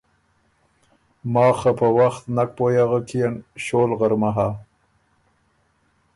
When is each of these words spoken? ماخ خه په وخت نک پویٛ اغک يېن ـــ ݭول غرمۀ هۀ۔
ماخ 1.33 1.55
خه 1.61 1.71
په 1.79 1.87
وخت 1.97 2.23
نک 2.35 2.49
پویٛ 2.57 2.77
اغک 2.83 3.07
يېن 3.17 3.33
ـــ 3.55 3.63
ݭول 3.65 3.91
غرمۀ 3.99 4.31
هۀ۔ 4.35 4.49